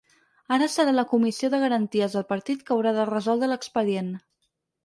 [0.55, 4.13] Ara serà la comissió de garanties del partit que haurà de resoldre l’expedient.